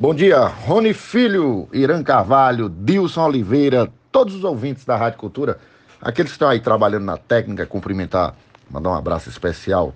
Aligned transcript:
Bom 0.00 0.14
dia, 0.14 0.46
Rony 0.46 0.94
Filho, 0.94 1.68
Irã 1.74 2.02
Carvalho, 2.02 2.70
Dilson 2.70 3.22
Oliveira, 3.22 3.92
todos 4.10 4.34
os 4.34 4.44
ouvintes 4.44 4.82
da 4.82 4.96
Rádio 4.96 5.18
Cultura, 5.18 5.58
aqueles 6.00 6.30
que 6.30 6.36
estão 6.36 6.48
aí 6.48 6.58
trabalhando 6.58 7.04
na 7.04 7.18
técnica, 7.18 7.66
cumprimentar, 7.66 8.34
mandar 8.70 8.88
um 8.88 8.94
abraço 8.94 9.28
especial 9.28 9.94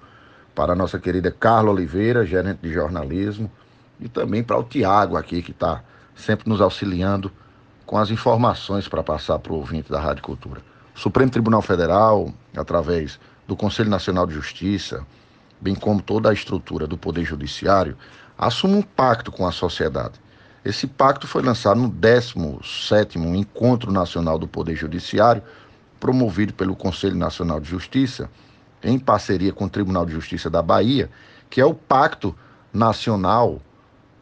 para 0.55 0.75
a 0.75 0.77
nossa 0.77 0.99
querida 0.99 1.31
Carla 1.31 1.71
Oliveira, 1.71 2.27
gerente 2.27 2.59
de 2.61 2.71
jornalismo, 2.71 3.51
e 3.99 4.07
também 4.07 4.45
para 4.45 4.59
o 4.59 4.63
Tiago 4.63 5.17
aqui, 5.17 5.41
que 5.41 5.53
está 5.53 5.83
sempre 6.15 6.51
nos 6.51 6.61
auxiliando 6.61 7.33
com 7.87 7.97
as 7.97 8.11
informações 8.11 8.87
para 8.87 9.03
passar 9.03 9.39
para 9.39 9.55
o 9.55 9.57
ouvinte 9.57 9.91
da 9.91 9.99
Rádio 9.99 10.23
Cultura. 10.23 10.61
O 10.95 11.01
Supremo 11.01 11.31
Tribunal 11.31 11.63
Federal, 11.63 12.31
através 12.55 13.19
do 13.49 13.57
Conselho 13.57 13.89
Nacional 13.89 14.27
de 14.27 14.35
Justiça, 14.35 15.03
bem 15.59 15.75
como 15.75 16.03
toda 16.03 16.29
a 16.29 16.35
estrutura 16.35 16.87
do 16.87 16.99
Poder 16.99 17.25
Judiciário, 17.25 17.97
assume 18.37 18.77
um 18.77 18.83
pacto 18.83 19.31
com 19.31 19.47
a 19.47 19.53
sociedade. 19.53 20.21
Esse 20.65 20.87
pacto 20.87 21.27
foi 21.27 21.43
lançado 21.43 21.81
no 21.81 21.91
17º 21.91 23.35
Encontro 23.35 23.93
Nacional 23.93 24.39
do 24.39 24.49
Poder 24.49 24.75
Judiciário, 24.75 25.43
promovido 26.01 26.55
pelo 26.55 26.75
Conselho 26.75 27.17
Nacional 27.17 27.61
de 27.61 27.69
Justiça, 27.69 28.31
em 28.83 28.99
parceria 28.99 29.53
com 29.53 29.67
o 29.67 29.71
Tribunal 29.71 30.05
de 30.05 30.13
Justiça 30.13 30.51
da 30.51 30.63
Bahia, 30.63 31.11
que 31.49 31.61
é 31.61 31.65
o 31.65 31.75
Pacto 31.75 32.35
Nacional 32.73 33.61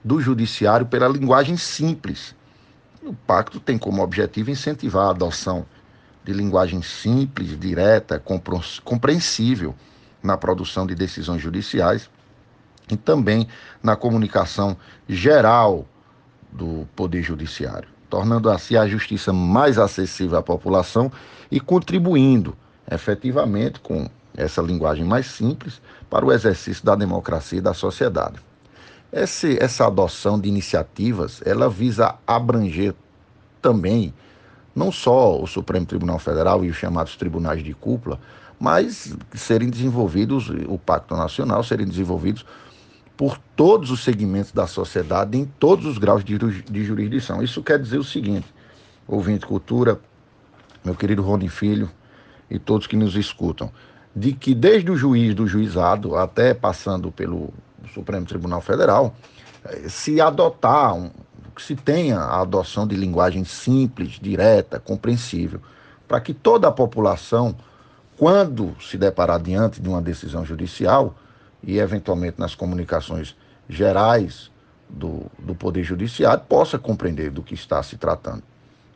do 0.05 0.21
Judiciário 0.21 0.87
pela 0.87 1.09
Linguagem 1.09 1.57
Simples. 1.57 2.35
O 3.03 3.15
pacto 3.15 3.59
tem 3.59 3.79
como 3.79 4.03
objetivo 4.03 4.51
incentivar 4.51 5.07
a 5.07 5.11
adoção 5.11 5.67
de 6.25 6.33
linguagem 6.33 6.83
simples, 6.83 7.59
direta, 7.59 8.23
compreensível 8.85 9.75
na 10.23 10.37
produção 10.37 10.87
de 10.87 10.95
decisões 10.95 11.43
judiciais 11.43 12.09
e 12.91 12.97
também 12.97 13.47
na 13.83 13.97
comunicação 13.97 14.77
geral 15.09 15.87
do 16.51 16.87
Poder 16.95 17.23
Judiciário, 17.23 17.89
tornando 18.11 18.51
assim 18.51 18.77
a 18.77 18.87
justiça 18.87 19.33
mais 19.33 19.79
acessível 19.79 20.39
à 20.39 20.43
população 20.43 21.11
e 21.51 21.59
contribuindo 21.59 22.57
efetivamente 22.91 23.81
com 23.81 24.09
essa 24.37 24.61
linguagem 24.61 25.05
mais 25.05 25.27
simples 25.27 25.81
para 26.11 26.25
o 26.25 26.33
exercício 26.33 26.85
da 26.85 26.95
democracia 26.95 27.59
e 27.59 27.63
da 27.63 27.75
sociedade. 27.75 28.41
Esse, 29.13 29.63
essa 29.63 29.87
adoção 29.87 30.41
de 30.41 30.49
iniciativas, 30.49 31.43
ela 31.45 31.69
visa 31.69 32.15
abranger 32.27 32.95
também 33.61 34.13
não 34.75 34.91
só 34.91 35.41
o 35.41 35.47
Supremo 35.47 35.85
Tribunal 35.85 36.19
Federal 36.19 36.65
e 36.65 36.71
os 36.71 36.77
chamados 36.77 37.17
tribunais 37.17 37.63
de 37.63 37.75
cúpula, 37.75 38.19
mas 38.59 39.15
serem 39.35 39.69
desenvolvidos, 39.69 40.49
o 40.67 40.79
Pacto 40.79 41.15
Nacional, 41.17 41.63
serem 41.63 41.87
desenvolvidos 41.87 42.47
por 43.23 43.39
todos 43.55 43.93
os 43.93 44.03
segmentos 44.03 44.51
da 44.51 44.67
sociedade, 44.67 45.39
em 45.39 45.45
todos 45.45 45.87
os 45.87 45.97
graus 45.97 46.25
de, 46.25 46.37
de 46.37 46.85
jurisdição. 46.85 47.41
Isso 47.41 47.63
quer 47.63 47.79
dizer 47.79 47.99
o 47.99 48.03
seguinte, 48.03 48.53
ouvinte 49.07 49.47
cultura, 49.47 50.01
meu 50.85 50.97
querido 50.97 51.23
Rony 51.23 51.49
Filho 51.49 51.89
e 52.51 52.59
todos 52.59 52.89
que 52.89 52.97
nos 52.97 53.15
escutam, 53.15 53.71
de 54.13 54.33
que 54.33 54.57
desde 54.57 54.91
o 54.91 54.97
juiz 54.97 55.37
do 55.37 55.47
juizado 55.47 56.17
até 56.17 56.53
passando 56.53 57.13
pelo 57.13 57.55
Supremo 57.95 58.27
Tribunal 58.27 58.61
Federal, 58.61 59.15
eh, 59.67 59.89
se 59.89 60.21
adotar 60.21 60.93
um, 60.93 61.09
se 61.57 61.77
tenha 61.77 62.19
a 62.19 62.41
adoção 62.41 62.89
de 62.89 62.97
linguagem 62.97 63.45
simples, 63.45 64.19
direta, 64.21 64.81
compreensível, 64.81 65.61
para 66.09 66.21
que 66.21 66.35
toda 66.35 66.67
a 66.67 66.73
população, 66.73 67.55
quando 68.19 68.75
se 68.81 68.99
deparar 68.99 69.41
diante 69.41 69.81
de 69.81 69.89
uma 69.89 70.03
decisão 70.03 70.45
judicial 70.45 71.15
e 71.63 71.79
eventualmente 71.79 72.39
nas 72.39 72.55
comunicações 72.55 73.37
gerais 73.69 74.51
do, 74.89 75.23
do 75.39 75.55
Poder 75.55 75.83
Judiciário, 75.83 76.45
possa 76.49 76.79
compreender 76.79 77.31
do 77.31 77.43
que 77.43 77.55
está 77.55 77.83
se 77.83 77.97
tratando. 77.97 78.43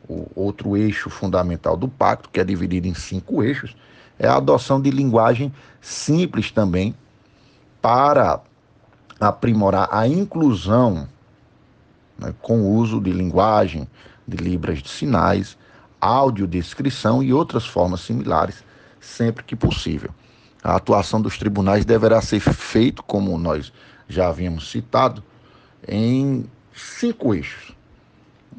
O 0.07 0.27
outro 0.35 0.77
eixo 0.77 1.09
fundamental 1.09 1.75
do 1.75 1.87
pacto, 1.87 2.29
que 2.29 2.39
é 2.39 2.43
dividido 2.43 2.87
em 2.87 2.93
cinco 2.93 3.43
eixos, 3.43 3.75
é 4.19 4.27
a 4.27 4.37
adoção 4.37 4.81
de 4.81 4.89
linguagem 4.89 5.53
simples 5.81 6.51
também 6.51 6.95
para 7.81 8.41
aprimorar 9.19 9.89
a 9.91 10.07
inclusão 10.07 11.07
né, 12.17 12.33
com 12.41 12.61
o 12.61 12.75
uso 12.75 12.99
de 12.99 13.11
linguagem, 13.11 13.87
de 14.27 14.37
libras 14.37 14.81
de 14.81 14.89
sinais, 14.89 15.57
audiodescrição 15.99 17.23
e 17.23 17.33
outras 17.33 17.65
formas 17.65 18.01
similares, 18.01 18.63
sempre 18.99 19.43
que 19.43 19.55
possível. 19.55 20.11
A 20.63 20.75
atuação 20.75 21.21
dos 21.21 21.37
tribunais 21.37 21.85
deverá 21.85 22.21
ser 22.21 22.39
feita, 22.39 23.01
como 23.03 23.37
nós 23.37 23.71
já 24.07 24.27
havíamos 24.27 24.69
citado, 24.69 25.23
em 25.87 26.45
cinco 26.73 27.33
eixos. 27.33 27.75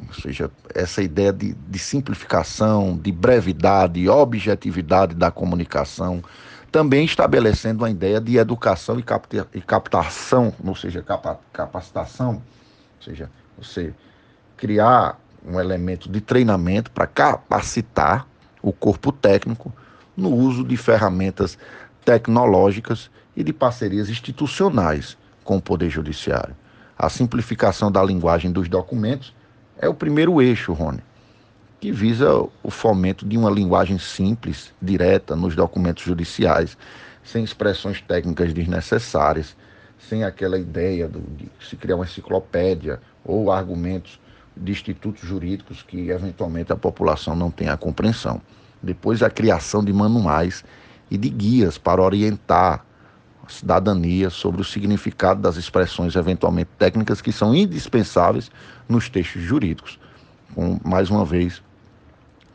Ou 0.06 0.14
seja, 0.14 0.50
essa 0.74 1.02
ideia 1.02 1.32
de, 1.32 1.54
de 1.54 1.78
simplificação, 1.78 2.96
de 2.96 3.10
brevidade, 3.10 4.08
objetividade 4.08 5.14
da 5.14 5.30
comunicação, 5.30 6.22
também 6.70 7.04
estabelecendo 7.04 7.82
uma 7.82 7.90
ideia 7.90 8.20
de 8.20 8.36
educação 8.36 8.98
e, 8.98 9.02
capta, 9.02 9.48
e 9.52 9.60
captação, 9.60 10.52
ou 10.64 10.74
seja, 10.76 11.02
capa, 11.02 11.40
capacitação, 11.52 12.34
ou 12.34 13.02
seja, 13.02 13.30
você 13.56 13.92
criar 14.56 15.18
um 15.44 15.58
elemento 15.58 16.08
de 16.08 16.20
treinamento 16.20 16.90
para 16.90 17.06
capacitar 17.06 18.26
o 18.62 18.72
corpo 18.72 19.10
técnico 19.10 19.72
no 20.16 20.30
uso 20.30 20.64
de 20.64 20.76
ferramentas 20.76 21.58
tecnológicas 22.08 23.10
e 23.36 23.44
de 23.44 23.52
parcerias 23.52 24.08
institucionais 24.08 25.14
com 25.44 25.58
o 25.58 25.60
Poder 25.60 25.90
Judiciário. 25.90 26.56
A 26.98 27.10
simplificação 27.10 27.92
da 27.92 28.02
linguagem 28.02 28.50
dos 28.50 28.66
documentos 28.66 29.34
é 29.78 29.86
o 29.90 29.92
primeiro 29.92 30.40
eixo, 30.40 30.72
Rony, 30.72 31.02
que 31.78 31.92
visa 31.92 32.32
o 32.62 32.70
fomento 32.70 33.28
de 33.28 33.36
uma 33.36 33.50
linguagem 33.50 33.98
simples, 33.98 34.72
direta 34.80 35.36
nos 35.36 35.54
documentos 35.54 36.02
judiciais, 36.02 36.78
sem 37.22 37.44
expressões 37.44 38.00
técnicas 38.00 38.54
desnecessárias, 38.54 39.54
sem 39.98 40.24
aquela 40.24 40.58
ideia 40.58 41.06
do, 41.06 41.20
de 41.20 41.46
se 41.60 41.76
criar 41.76 41.96
uma 41.96 42.06
enciclopédia 42.06 43.02
ou 43.22 43.52
argumentos 43.52 44.18
de 44.56 44.72
institutos 44.72 45.28
jurídicos 45.28 45.82
que 45.82 46.08
eventualmente 46.08 46.72
a 46.72 46.76
população 46.76 47.36
não 47.36 47.50
tenha 47.50 47.76
compreensão. 47.76 48.40
Depois 48.82 49.22
a 49.22 49.28
criação 49.28 49.84
de 49.84 49.92
manuais 49.92 50.64
e 51.10 51.16
de 51.16 51.28
guias 51.28 51.78
para 51.78 52.02
orientar 52.02 52.84
a 53.46 53.50
cidadania 53.50 54.30
sobre 54.30 54.60
o 54.60 54.64
significado 54.64 55.40
das 55.40 55.56
expressões 55.56 56.14
eventualmente 56.16 56.70
técnicas 56.78 57.20
que 57.20 57.32
são 57.32 57.54
indispensáveis 57.54 58.50
nos 58.88 59.08
textos 59.08 59.42
jurídicos. 59.42 59.98
Com, 60.54 60.78
mais 60.84 61.10
uma 61.10 61.24
vez, 61.24 61.62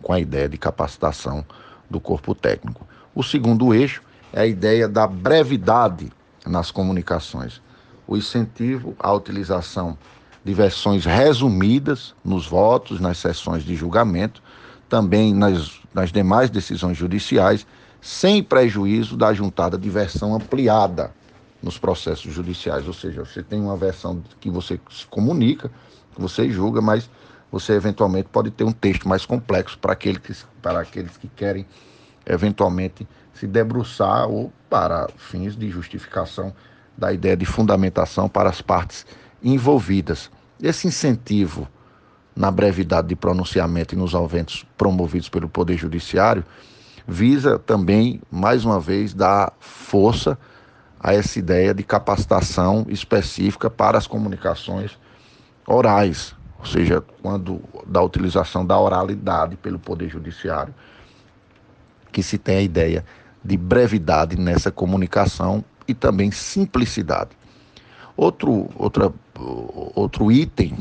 com 0.02 0.13
a 0.13 0.19
ideia 0.19 0.50
de 0.50 0.58
capacitação 0.58 1.46
do 1.90 2.00
corpo 2.00 2.36
técnico. 2.36 2.86
O 3.16 3.24
segundo 3.24 3.74
eixo 3.74 4.02
é 4.31 4.42
a 4.42 4.47
ideia 4.47 4.88
da 4.88 5.08
brevidade 5.08 6.12
nas 6.46 6.72
comunicações. 6.72 7.62
O 8.06 8.18
incentivo 8.18 8.96
à 9.00 9.13
utilização 9.13 9.97
de 10.44 10.53
versões 10.53 11.06
resumidas 11.06 12.13
nos 12.24 12.46
votos, 12.46 13.00
nas 13.00 13.18
sessões 13.18 13.63
de 13.63 13.75
julgamento, 13.75 14.42
também 14.90 15.34
nas, 15.34 15.80
nas 15.94 16.12
demais 16.12 16.50
decisões 16.50 16.97
judiciais, 16.97 17.66
sem 18.03 18.44
prejuízo 18.44 19.16
da 19.16 19.34
juntada 19.34 19.78
de 19.78 19.90
versão 19.90 20.36
ampliada 20.36 21.12
nos 21.62 21.78
processos 21.78 22.34
judiciais. 22.34 22.86
Ou 22.86 22.94
seja, 22.94 23.24
você 23.24 23.41
tem 23.41 23.62
uma 23.62 23.78
versão 23.78 24.22
que 24.41 24.50
você 24.50 24.78
se 24.91 25.08
comunica, 25.08 25.72
que 26.13 26.22
você 26.22 26.50
julga, 26.50 26.81
mas 26.81 27.09
você 27.50 27.72
eventualmente 27.72 28.28
pode 28.30 28.52
ter 28.52 28.66
um 28.66 28.74
texto 28.74 29.08
mais 29.08 29.25
complexo 29.25 29.80
para, 29.80 29.94
aquele 29.94 30.19
que, 30.19 30.36
para 30.62 30.81
aqueles 30.81 31.16
que 31.16 31.30
querem 31.30 31.66
eventualmente 32.25 33.08
se 33.34 33.47
debruçar 33.47 34.28
ou 34.28 34.52
para 34.69 35.08
fins 35.16 35.56
de 35.56 35.69
justificação 35.69 36.53
da 36.97 37.13
ideia 37.13 37.38
de 37.38 37.46
fundamentação 37.46 38.28
para 38.28 38.50
as 38.50 38.62
partes 38.62 39.06
envolvidas. 39.42 40.30
Esse 40.62 40.88
incentivo 40.88 41.69
na 42.36 42.51
brevidade 42.51 43.07
de 43.07 43.16
pronunciamento 43.16 43.95
e 43.95 43.98
nos 43.98 44.13
eventos 44.13 44.66
promovidos 44.78 45.30
pelo 45.30 45.48
Poder 45.48 45.78
Judiciário 45.78 46.44
visa 47.08 47.60
também, 47.60 48.22
mais 48.32 48.66
uma 48.66 48.80
vez, 48.80 49.14
dar 49.14 49.54
força 49.60 50.38
a 51.00 51.14
essa 51.14 51.38
ideia 51.38 51.74
de 51.74 51.84
capacitação 51.84 52.86
específica 52.88 53.70
para 53.70 53.98
as 53.98 54.08
comunicações 54.08 54.98
orais, 55.68 56.34
ou 56.58 56.66
seja, 56.66 57.04
quando 57.22 57.62
da 57.86 58.02
utilização 58.02 58.66
da 58.66 58.80
oralidade 58.80 59.58
pelo 59.58 59.78
Poder 59.78 60.10
Judiciário, 60.10 60.74
que 62.12 62.24
se 62.24 62.38
tem 62.38 62.58
a 62.58 62.62
ideia 62.62 63.06
de 63.44 63.58
brevidade 63.58 64.40
nessa 64.40 64.72
comunicação 64.72 65.64
e 65.88 65.94
também 65.94 66.32
simplicidade. 66.32 67.32
Outro, 68.16 68.70
outra, 68.78 69.12
outro 69.96 70.32
item 70.32 70.78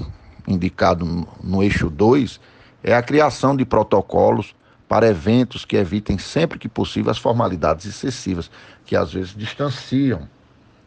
indicado 0.47 1.05
no, 1.05 1.27
no 1.43 1.63
eixo 1.63 1.91
2 1.91 2.39
é 2.85 2.95
a 2.95 3.03
criação 3.03 3.57
de 3.57 3.65
protocolos 3.65 4.55
para 4.93 5.09
eventos 5.09 5.65
que 5.65 5.75
evitem 5.75 6.19
sempre 6.19 6.59
que 6.59 6.69
possível 6.69 7.11
as 7.11 7.17
formalidades 7.17 7.87
excessivas, 7.87 8.51
que 8.85 8.95
às 8.95 9.11
vezes 9.15 9.35
distanciam 9.35 10.29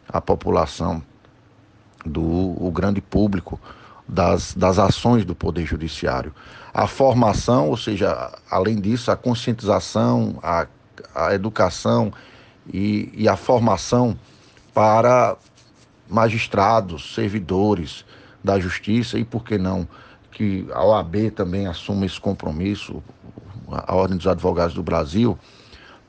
a 0.07 0.21
população 0.21 1.01
do 2.05 2.21
o 2.21 2.69
grande 2.71 3.01
público 3.01 3.59
das, 4.07 4.53
das 4.53 4.77
ações 4.77 5.25
do 5.25 5.33
Poder 5.33 5.65
Judiciário. 5.65 6.35
A 6.71 6.85
formação, 6.85 7.69
ou 7.69 7.77
seja, 7.77 8.31
além 8.47 8.79
disso, 8.79 9.09
a 9.09 9.15
conscientização, 9.15 10.37
a, 10.43 10.67
a 11.15 11.33
educação 11.33 12.13
e, 12.71 13.11
e 13.11 13.27
a 13.27 13.35
formação 13.35 14.15
para 14.71 15.35
magistrados, 16.07 17.15
servidores 17.15 18.05
da 18.43 18.59
justiça 18.59 19.17
e, 19.17 19.25
por 19.25 19.43
que 19.43 19.57
não, 19.57 19.87
que 20.31 20.67
a 20.73 20.85
OAB 20.85 21.31
também 21.31 21.65
assuma 21.65 22.05
esse 22.05 22.21
compromisso, 22.21 23.01
a 23.71 23.95
Ordem 23.95 24.17
dos 24.17 24.27
Advogados 24.27 24.73
do 24.73 24.83
Brasil, 24.83 25.37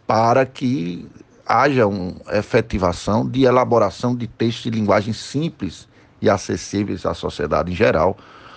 para 0.07 0.45
que 0.47 1.09
haja 1.47 1.87
uma 1.87 2.15
efetivação 2.33 3.29
de 3.29 3.45
elaboração 3.45 4.15
de 4.15 4.27
textos 4.27 4.65
de 4.65 4.71
linguagem 4.71 5.13
simples 5.13 5.89
e 6.21 6.29
acessíveis 6.29 7.07
à 7.07 7.15
sociedade 7.15 7.73
em 7.73 7.75
geral, 7.75 8.17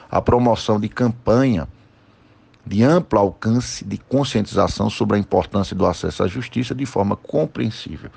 a 0.09 0.21
promoção 0.21 0.79
de 0.79 0.89
campanha 0.89 1.67
de 2.65 2.83
amplo 2.83 3.19
alcance 3.19 3.83
de 3.85 3.97
conscientização 3.97 4.89
sobre 4.89 5.17
a 5.17 5.19
importância 5.19 5.75
do 5.75 5.85
acesso 5.85 6.23
à 6.23 6.27
justiça 6.27 6.75
de 6.75 6.85
forma 6.85 7.15
compreensível. 7.15 8.09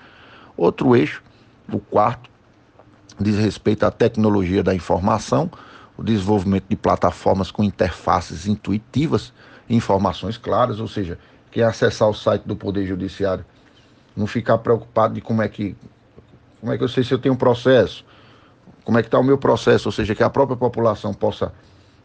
Outro 0.57 0.95
eixo, 0.95 1.23
o 1.73 1.79
quarto, 1.79 2.31
diz 3.19 3.37
respeito 3.37 3.85
à 3.85 3.91
tecnologia 3.91 4.63
da 4.63 4.75
informação, 4.75 5.51
o 5.97 6.03
desenvolvimento 6.03 6.65
de 6.69 6.77
plataformas 6.77 7.51
com 7.51 7.63
interfaces 7.63 8.47
intuitivas, 8.47 9.33
informações 9.69 10.37
claras, 10.37 10.81
ou 10.81 10.89
seja, 10.89 11.19
quem 11.51 11.63
acessar 11.63 12.09
o 12.09 12.15
site 12.15 12.43
do 12.43 12.57
Poder 12.57 12.87
Judiciário 12.87 13.45
não 14.17 14.27
ficar 14.27 14.59
preocupado 14.59 15.15
de 15.15 15.21
como 15.21 15.43
é 15.43 15.49
que 15.49 15.77
como 16.61 16.73
é 16.73 16.79
que 16.79 16.85
eu 16.85 16.89
sei 16.89 17.03
se 17.03 17.13
eu 17.13 17.19
tenho 17.19 17.35
um 17.35 17.39
processo, 17.39 18.05
como 18.85 18.97
é 18.97 19.03
que 19.03 19.09
está 19.09 19.19
o 19.19 19.25
meu 19.25 19.37
processo, 19.37 19.89
ou 19.89 19.93
seja, 19.93 20.15
que 20.15 20.23
a 20.23 20.31
própria 20.31 20.57
população 20.57 21.13
possa 21.13 21.53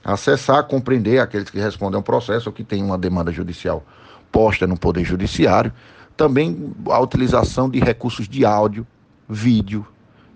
acessar, 0.03 0.63
compreender 0.63 1.19
aqueles 1.19 1.49
que 1.49 1.59
respondem 1.59 1.95
ao 1.95 2.01
processo 2.01 2.49
ou 2.49 2.53
que 2.53 2.63
têm 2.63 2.83
uma 2.83 2.97
demanda 2.97 3.31
judicial 3.31 3.83
posta 4.31 4.65
no 4.65 4.77
Poder 4.77 5.03
Judiciário. 5.03 5.71
Também 6.15 6.73
a 6.89 6.99
utilização 6.99 7.69
de 7.69 7.79
recursos 7.79 8.27
de 8.27 8.45
áudio, 8.45 8.85
vídeo, 9.29 9.85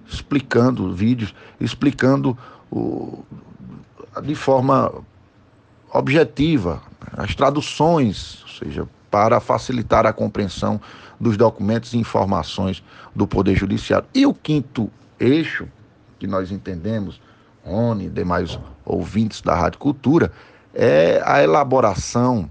explicando 0.08 0.94
vídeos, 0.94 1.34
explicando 1.60 2.38
o, 2.72 3.24
de 4.22 4.36
forma 4.36 4.94
objetiva 5.92 6.82
as 7.18 7.36
traduções, 7.36 8.42
ou 8.44 8.50
seja, 8.50 8.88
para 9.10 9.40
facilitar 9.40 10.06
a 10.06 10.14
compreensão 10.14 10.80
dos 11.20 11.38
documentos 11.38 11.94
e 11.94 11.98
informações 11.98 12.84
do 13.16 13.28
Poder 13.28 13.56
Judiciário. 13.56 14.08
E 14.14 14.26
o 14.26 14.34
quinto 14.34 14.90
eixo, 15.20 15.68
que 16.18 16.26
nós 16.26 16.52
entendemos, 16.52 17.22
ONI 17.64 18.06
e 18.06 18.10
demais 18.10 18.60
ouvintes 18.86 19.42
da 19.42 19.56
Rádio 19.56 19.80
Cultura, 19.80 20.32
é 20.74 21.22
a 21.26 21.44
elaboração 21.44 22.50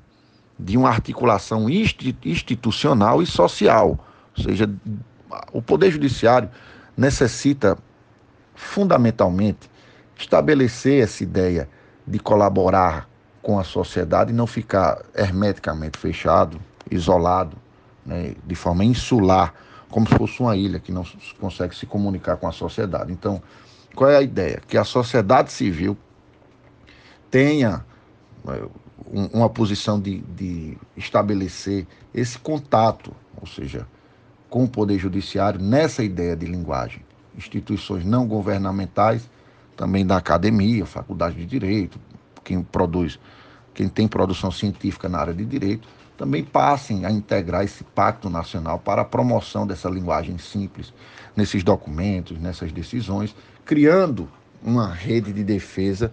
de 0.58 0.76
uma 0.76 0.88
articulação 0.88 1.66
institucional 1.70 3.22
e 3.22 3.26
social. 3.26 3.98
Ou 4.36 4.44
seja, 4.44 4.70
o 5.52 5.62
Poder 5.62 5.90
Judiciário 5.90 6.50
necessita 6.96 7.78
fundamentalmente 8.54 9.70
estabelecer 10.16 11.02
essa 11.02 11.22
ideia 11.22 11.68
de 12.06 12.18
colaborar 12.18 13.08
com 13.42 13.58
a 13.58 13.64
sociedade 13.64 14.32
e 14.32 14.34
não 14.34 14.46
ficar 14.46 15.02
hermeticamente 15.14 15.98
fechado, 15.98 16.60
isolado, 16.90 17.56
né, 18.04 18.34
de 18.44 18.54
forma 18.54 18.84
insular, 18.84 19.54
como 19.90 20.08
se 20.08 20.14
fosse 20.14 20.40
uma 20.40 20.56
ilha 20.56 20.78
que 20.78 20.92
não 20.92 21.04
consegue 21.38 21.74
se 21.74 21.86
comunicar 21.86 22.36
com 22.36 22.46
a 22.46 22.52
sociedade. 22.52 23.12
Então, 23.12 23.42
qual 23.94 24.10
é 24.10 24.16
a 24.16 24.22
ideia? 24.22 24.62
Que 24.68 24.76
a 24.76 24.84
sociedade 24.84 25.52
civil 25.52 25.96
tenha 27.30 27.84
é, 28.48 28.62
uma 29.32 29.48
posição 29.48 30.00
de, 30.00 30.20
de 30.20 30.78
estabelecer 30.96 31.86
esse 32.14 32.38
contato, 32.38 33.12
ou 33.40 33.46
seja, 33.46 33.86
com 34.48 34.64
o 34.64 34.68
Poder 34.68 34.98
Judiciário 34.98 35.60
nessa 35.60 36.02
ideia 36.02 36.36
de 36.36 36.46
linguagem. 36.46 37.04
Instituições 37.36 38.04
não 38.04 38.26
governamentais, 38.26 39.28
também 39.76 40.06
da 40.06 40.16
academia, 40.16 40.84
faculdade 40.84 41.36
de 41.36 41.46
direito, 41.46 41.98
quem 42.44 42.62
produz, 42.62 43.18
quem 43.74 43.88
tem 43.88 44.08
produção 44.08 44.50
científica 44.50 45.08
na 45.08 45.18
área 45.18 45.34
de 45.34 45.44
direito, 45.44 45.88
também 46.16 46.44
passem 46.44 47.06
a 47.06 47.10
integrar 47.10 47.64
esse 47.64 47.82
pacto 47.82 48.28
nacional 48.28 48.78
para 48.78 49.02
a 49.02 49.04
promoção 49.06 49.66
dessa 49.66 49.88
linguagem 49.88 50.36
simples 50.36 50.92
nesses 51.34 51.64
documentos, 51.64 52.38
nessas 52.38 52.70
decisões, 52.72 53.34
criando 53.64 54.28
uma 54.62 54.92
rede 54.92 55.32
de 55.32 55.42
defesa 55.42 56.12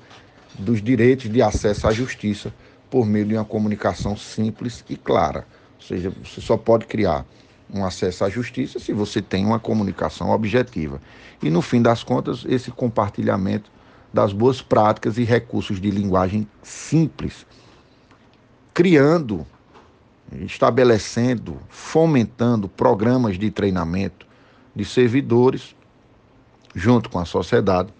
dos 0.57 0.81
direitos 0.81 1.29
de 1.29 1.41
acesso 1.41 1.87
à 1.87 1.91
justiça 1.91 2.53
por 2.89 3.05
meio 3.05 3.25
de 3.25 3.35
uma 3.35 3.43
comunicação 3.43 4.15
simples 4.15 4.83
e 4.87 4.95
clara. 4.95 5.45
Ou 5.75 5.81
seja, 5.85 6.09
você 6.23 6.39
só 6.39 6.55
pode 6.55 6.85
criar 6.85 7.25
um 7.73 7.85
acesso 7.85 8.23
à 8.23 8.29
justiça 8.29 8.79
se 8.79 8.93
você 8.93 9.21
tem 9.21 9.45
uma 9.45 9.59
comunicação 9.59 10.29
objetiva. 10.29 11.01
E 11.43 11.49
no 11.49 11.61
fim 11.61 11.81
das 11.81 12.03
contas, 12.03 12.45
esse 12.47 12.71
compartilhamento 12.71 13.69
das 14.17 14.33
boas 14.33 14.63
práticas 14.63 15.19
e 15.19 15.23
recursos 15.23 15.79
de 15.79 15.91
linguagem 15.91 16.47
simples, 16.63 17.45
criando, 18.73 19.45
estabelecendo, 20.41 21.59
fomentando 21.69 22.67
programas 22.67 23.37
de 23.37 23.51
treinamento 23.51 24.25
de 24.75 24.83
servidores 24.83 25.75
junto 26.73 27.11
com 27.11 27.19
a 27.19 27.25
sociedade 27.25 27.93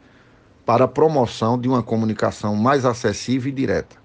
para 0.66 0.86
a 0.86 0.88
promoção 0.88 1.56
de 1.56 1.70
uma 1.70 1.84
comunicação 1.84 2.56
mais 2.56 2.84
acessível 2.84 3.52
e 3.52 3.56
direta, 3.56 3.96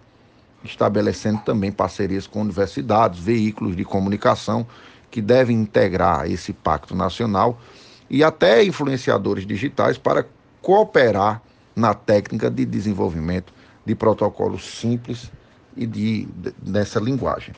estabelecendo 0.63 1.41
também 1.41 1.73
parcerias 1.73 2.27
com 2.27 2.43
universidades, 2.43 3.21
veículos 3.21 3.75
de 3.75 3.87
comunicação 3.87 4.67
que 5.11 5.23
devem 5.23 5.57
integrar 5.57 6.31
esse 6.31 6.53
pacto 6.53 6.95
nacional 6.95 7.59
e 8.11 8.23
até 8.23 8.63
influenciadores 8.63 9.47
digitais 9.47 9.97
para 9.97 10.27
cooperar 10.61 11.41
na 11.75 11.95
técnica 11.95 12.51
de 12.51 12.65
desenvolvimento 12.65 13.53
de 13.85 13.95
protocolos 13.95 14.65
simples 14.65 15.31
e 15.77 15.87
de, 15.87 16.27
de 16.27 16.51
dessa 16.63 17.01
linguagem. 17.01 17.55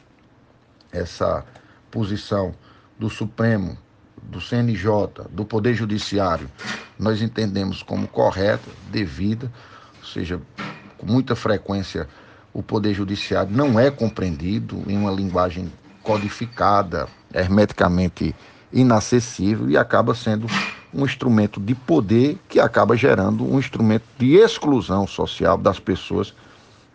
Essa 0.93 1.45
posição 1.91 2.55
do 2.99 3.11
Supremo, 3.11 3.77
do 4.23 4.41
CNJ, 4.41 5.29
do 5.31 5.45
Poder 5.45 5.75
Judiciário, 5.75 6.49
nós 6.99 7.21
entendemos 7.21 7.83
como 7.83 8.07
correta, 8.07 8.71
devida, 8.91 9.51
ou 9.99 10.07
seja, 10.07 10.41
com 10.97 11.07
muita 11.07 11.35
frequência 11.35 12.09
o 12.53 12.63
Poder 12.63 12.95
Judiciário 12.95 13.51
não 13.51 13.79
é 13.81 13.91
compreendido 13.91 14.85
em 14.87 14.97
uma 14.97 15.11
linguagem 15.11 15.71
codificada, 16.05 17.09
hermeticamente 17.33 18.35
inacessível 18.73 19.69
e 19.69 19.77
acaba 19.77 20.15
sendo 20.15 20.47
um 20.95 21.05
instrumento 21.05 21.61
de 21.61 21.75
poder 21.75 22.39
que 22.49 22.61
acaba 22.61 22.97
gerando 22.97 23.45
um 23.45 23.59
instrumento 23.59 24.05
de 24.19 24.35
exclusão 24.35 25.07
social 25.07 25.59
das 25.59 25.81
pessoas 25.81 26.33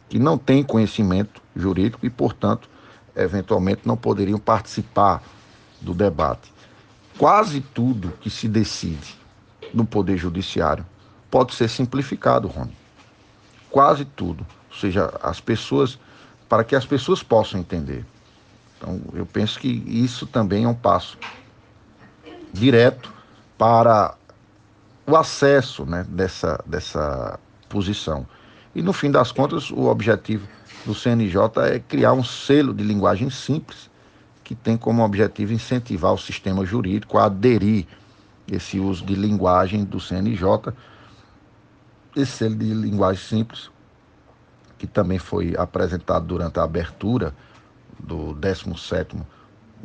que 0.07 0.17
não 0.17 0.37
têm 0.37 0.63
conhecimento 0.63 1.41
jurídico 1.55 2.05
e, 2.05 2.09
portanto, 2.09 2.69
eventualmente 3.15 3.81
não 3.85 3.97
poderiam 3.97 4.39
participar 4.39 5.21
do 5.81 5.93
debate. 5.93 6.51
Quase 7.17 7.59
tudo 7.59 8.13
que 8.21 8.29
se 8.29 8.47
decide 8.47 9.15
no 9.73 9.85
Poder 9.85 10.17
Judiciário 10.17 10.85
pode 11.29 11.53
ser 11.53 11.69
simplificado, 11.69 12.47
Rony. 12.47 12.75
Quase 13.69 14.05
tudo. 14.05 14.47
Ou 14.71 14.77
seja, 14.77 15.13
as 15.21 15.39
pessoas, 15.39 15.99
para 16.47 16.63
que 16.63 16.75
as 16.75 16.85
pessoas 16.85 17.21
possam 17.21 17.59
entender. 17.59 18.05
Então, 18.77 19.01
eu 19.13 19.25
penso 19.25 19.59
que 19.59 19.67
isso 19.67 20.25
também 20.25 20.63
é 20.63 20.67
um 20.67 20.73
passo 20.73 21.17
direto 22.53 23.18
para 23.59 24.15
o 25.05 25.17
acesso 25.17 25.85
né, 25.85 26.05
dessa, 26.07 26.63
dessa 26.65 27.37
posição. 27.67 28.25
E, 28.73 28.81
no 28.81 28.93
fim 28.93 29.11
das 29.11 29.33
contas, 29.33 29.69
o 29.69 29.87
objetivo 29.87 30.47
do 30.85 30.95
CNJ 30.95 31.41
é 31.65 31.79
criar 31.79 32.13
um 32.13 32.23
selo 32.23 32.73
de 32.73 32.83
linguagem 32.83 33.29
simples 33.29 33.89
que 34.45 34.55
tem 34.55 34.77
como 34.77 35.03
objetivo 35.03 35.51
incentivar 35.51 36.13
o 36.13 36.17
sistema 36.17 36.65
jurídico 36.65 37.17
a 37.17 37.25
aderir 37.25 37.85
esse 38.49 38.79
uso 38.79 39.05
de 39.05 39.13
linguagem 39.13 39.83
do 39.83 39.99
CNJ, 39.99 40.73
esse 42.15 42.31
selo 42.31 42.55
de 42.55 42.73
linguagem 42.73 43.21
simples, 43.21 43.69
que 44.77 44.87
também 44.87 45.19
foi 45.19 45.53
apresentado 45.57 46.25
durante 46.25 46.59
a 46.59 46.63
abertura 46.63 47.35
do 47.99 48.33
17º 48.35 49.21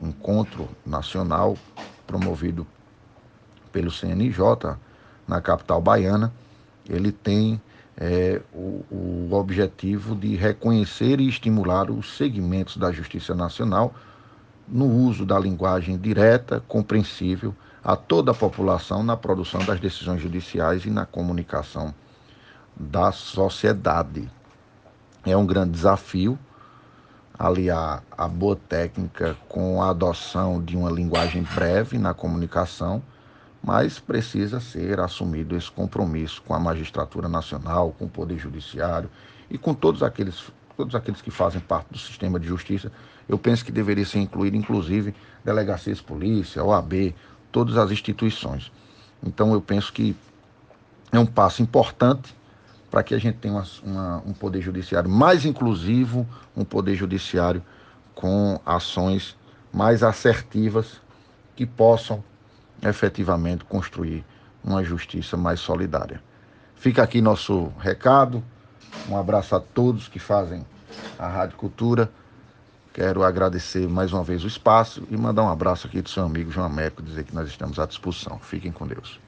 Encontro 0.00 0.68
Nacional 0.86 1.58
promovido 2.06 2.66
pelo 3.74 3.90
CNJ 3.90 4.76
na 5.26 5.40
capital 5.40 5.80
baiana, 5.80 6.32
ele 6.88 7.10
tem 7.10 7.60
é, 7.96 8.40
o, 8.52 8.84
o 8.88 9.28
objetivo 9.32 10.14
de 10.14 10.36
reconhecer 10.36 11.18
e 11.18 11.28
estimular 11.28 11.90
os 11.90 12.16
segmentos 12.16 12.76
da 12.76 12.92
Justiça 12.92 13.34
Nacional 13.34 13.92
no 14.68 14.86
uso 14.86 15.26
da 15.26 15.38
linguagem 15.38 15.98
direta, 15.98 16.62
compreensível 16.68 17.52
a 17.82 17.96
toda 17.96 18.30
a 18.30 18.34
população 18.34 19.02
na 19.02 19.16
produção 19.16 19.62
das 19.64 19.80
decisões 19.80 20.22
judiciais 20.22 20.84
e 20.86 20.90
na 20.90 21.04
comunicação 21.04 21.92
da 22.76 23.10
sociedade. 23.10 24.30
É 25.26 25.36
um 25.36 25.44
grande 25.44 25.72
desafio 25.72 26.38
aliar 27.36 28.04
a 28.16 28.28
boa 28.28 28.56
técnica 28.56 29.36
com 29.48 29.82
a 29.82 29.90
adoção 29.90 30.62
de 30.62 30.76
uma 30.76 30.90
linguagem 30.90 31.42
breve 31.54 31.98
na 31.98 32.14
comunicação, 32.14 33.02
mas 33.64 33.98
precisa 33.98 34.60
ser 34.60 35.00
assumido 35.00 35.56
esse 35.56 35.70
compromisso 35.70 36.42
com 36.42 36.52
a 36.52 36.60
magistratura 36.60 37.28
nacional, 37.30 37.94
com 37.98 38.04
o 38.04 38.08
poder 38.08 38.38
judiciário 38.38 39.08
e 39.50 39.56
com 39.56 39.72
todos 39.72 40.02
aqueles 40.02 40.52
todos 40.76 40.94
aqueles 40.96 41.22
que 41.22 41.30
fazem 41.30 41.60
parte 41.60 41.86
do 41.92 41.98
sistema 41.98 42.38
de 42.38 42.48
justiça. 42.48 42.90
Eu 43.28 43.38
penso 43.38 43.64
que 43.64 43.70
deveria 43.70 44.04
ser 44.04 44.18
incluído, 44.18 44.56
inclusive, 44.56 45.14
delegacias 45.44 45.98
de 45.98 46.02
polícia, 46.02 46.64
OAB, 46.64 47.14
todas 47.52 47.76
as 47.76 47.92
instituições. 47.92 48.72
Então, 49.24 49.52
eu 49.52 49.60
penso 49.60 49.92
que 49.92 50.16
é 51.12 51.18
um 51.18 51.24
passo 51.24 51.62
importante 51.62 52.34
para 52.90 53.04
que 53.04 53.14
a 53.14 53.18
gente 53.18 53.38
tenha 53.38 53.54
uma, 53.54 53.66
uma, 53.84 54.22
um 54.26 54.32
poder 54.32 54.60
judiciário 54.60 55.08
mais 55.08 55.44
inclusivo, 55.44 56.26
um 56.56 56.64
poder 56.64 56.96
judiciário 56.96 57.62
com 58.16 58.60
ações 58.66 59.36
mais 59.72 60.02
assertivas 60.02 61.00
que 61.54 61.64
possam 61.64 62.22
efetivamente 62.84 63.64
construir 63.64 64.24
uma 64.62 64.82
justiça 64.82 65.36
mais 65.36 65.60
solidária. 65.60 66.22
Fica 66.76 67.02
aqui 67.02 67.20
nosso 67.20 67.72
recado. 67.78 68.42
Um 69.08 69.16
abraço 69.16 69.54
a 69.56 69.60
todos 69.60 70.08
que 70.08 70.18
fazem 70.18 70.64
a 71.18 71.26
Rádio 71.26 71.56
Cultura. 71.56 72.10
Quero 72.92 73.24
agradecer 73.24 73.88
mais 73.88 74.12
uma 74.12 74.22
vez 74.22 74.44
o 74.44 74.46
espaço 74.46 75.02
e 75.10 75.16
mandar 75.16 75.42
um 75.42 75.48
abraço 75.48 75.86
aqui 75.86 76.00
do 76.00 76.08
seu 76.08 76.24
amigo 76.24 76.50
João 76.50 76.66
Américo, 76.66 77.02
dizer 77.02 77.24
que 77.24 77.34
nós 77.34 77.48
estamos 77.48 77.78
à 77.78 77.86
disposição. 77.86 78.38
Fiquem 78.38 78.70
com 78.70 78.86
Deus. 78.86 79.23